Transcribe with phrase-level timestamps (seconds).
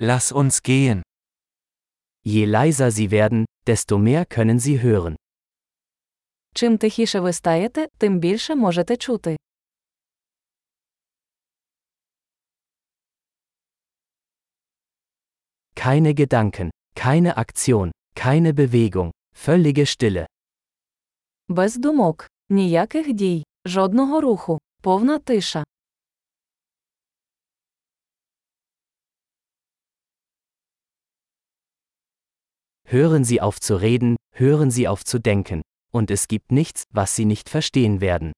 [0.00, 1.02] lass uns gehen.
[2.24, 5.16] Je leiser sie werden, desto mehr können sie hören.
[6.54, 9.36] Чим тихіше ви стаєте, тим більше можете чути.
[15.74, 19.10] Keine Gedanken, keine Aktion, keine Bewegung,
[19.46, 20.26] völlige Stille.
[21.48, 25.64] Без думок, ніяких дій, жодного руху, повна тиша.
[32.87, 35.61] Hören Sie auf zu reden, hören Sie auf zu denken,
[35.93, 38.31] und es gibt nichts, was Sie nicht verstehen werden.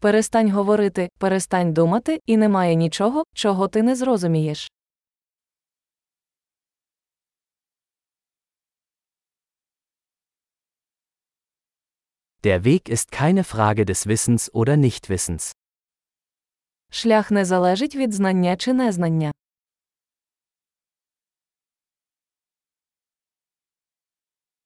[0.00, 4.68] Перестань говорити, перестань думати, і немає нічого, чого ти не зрозумієш.
[12.42, 15.52] Der Weg ist keine Frage des Wissens oder Nichtwissens.
[16.90, 19.31] Шлях не залежить від знання чи незнання.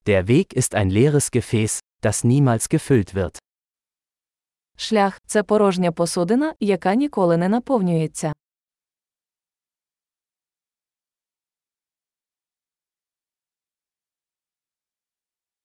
[0.06, 3.38] Der Weg ist ein leeres Gefäß, das niemals gefüllt wird.
[4.76, 8.32] Шлях це порожня посудина, яка ніколи не наповнюється.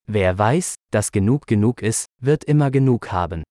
[0.07, 3.43] Wer weiß, dass genug genug ist, wird immer genug haben.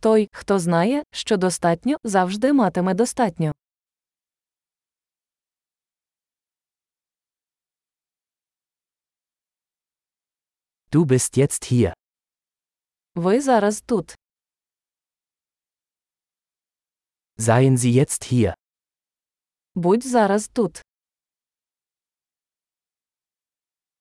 [0.00, 3.52] Той, хто знає, що достатньо, завжди матиме достатньо.
[10.94, 11.92] Du bist jetzt hier.
[13.14, 14.14] Ви зараз тут.
[17.38, 18.52] Seien Sie jetzt hier.
[19.74, 20.80] Будь зараз тут.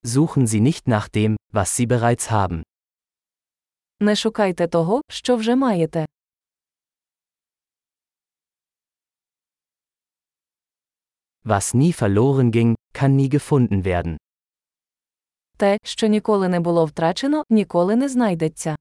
[0.04, 2.64] Suchen Sie nicht nach dem, was Sie bereits haben.
[4.00, 6.06] Не шукайте того, що вже маєте.
[11.46, 14.18] Was nie verloren ging, kann nie gefunden werden.
[15.64, 18.76] Те, що ніколи не було втрачено, ніколи не знайдеться.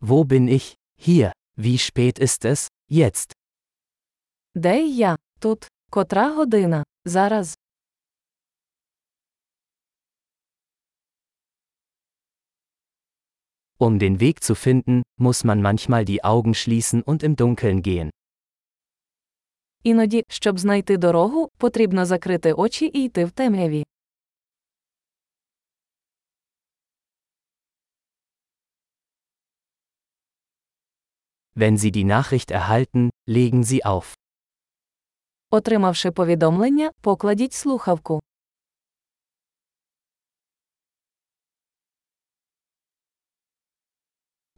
[0.00, 0.74] Wo bin ich?
[0.98, 1.32] Hier.
[1.56, 2.68] Wie spät ist es?
[2.90, 3.32] Jetzt.
[4.54, 5.16] Де я?
[5.40, 5.66] Тут.
[5.90, 6.84] Котра година?
[7.04, 7.56] Зараз.
[13.78, 18.10] Um den Weg zu finden, muss man manchmal die Augen schließen und im Dunkeln gehen.
[19.83, 23.83] Іноді, щоб знайти дорогу, потрібно закрити очі і йти в темряві.
[31.55, 34.15] Wenn Sie die Nachricht erhalten, legen Sie auf.
[35.49, 38.21] Отримавши повідомлення, покладіть слухавку.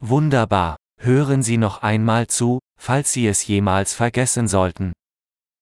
[0.01, 0.75] Wunderbar.
[0.99, 4.93] Hören Sie noch einmal zu, falls Sie es jemals vergessen sollten.